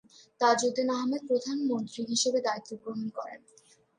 [0.41, 3.39] তাজউদ্দীন আহমদ প্রধানমন্ত্রী হিসেবে দায়িত্ব গ্রহণ করেন।